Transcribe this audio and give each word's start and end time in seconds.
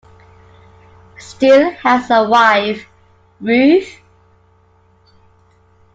Steele 1.19 1.73
has 1.73 2.09
a 2.09 2.27
wife, 2.27 2.87
Ruth. 3.39 3.97